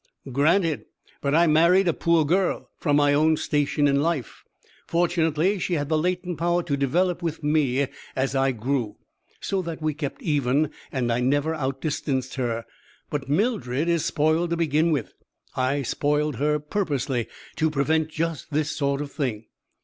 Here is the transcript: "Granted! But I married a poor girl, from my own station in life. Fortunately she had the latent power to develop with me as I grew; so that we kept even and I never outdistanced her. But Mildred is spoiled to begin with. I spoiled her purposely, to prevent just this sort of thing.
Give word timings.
"Granted! 0.31 0.85
But 1.21 1.35
I 1.35 1.45
married 1.45 1.87
a 1.87 1.93
poor 1.93 2.25
girl, 2.25 2.71
from 2.79 2.95
my 2.95 3.13
own 3.13 3.37
station 3.37 3.87
in 3.87 4.01
life. 4.01 4.43
Fortunately 4.87 5.59
she 5.59 5.75
had 5.75 5.89
the 5.89 5.97
latent 5.99 6.39
power 6.39 6.63
to 6.63 6.75
develop 6.75 7.21
with 7.21 7.43
me 7.43 7.85
as 8.15 8.33
I 8.33 8.51
grew; 8.51 8.97
so 9.41 9.61
that 9.61 9.79
we 9.79 9.93
kept 9.93 10.23
even 10.23 10.71
and 10.91 11.13
I 11.13 11.19
never 11.19 11.53
outdistanced 11.53 12.33
her. 12.37 12.65
But 13.11 13.29
Mildred 13.29 13.87
is 13.87 14.03
spoiled 14.03 14.49
to 14.49 14.57
begin 14.57 14.89
with. 14.89 15.13
I 15.55 15.83
spoiled 15.83 16.37
her 16.37 16.57
purposely, 16.57 17.27
to 17.57 17.69
prevent 17.69 18.09
just 18.09 18.49
this 18.49 18.71
sort 18.75 19.01
of 19.01 19.11
thing. 19.11 19.45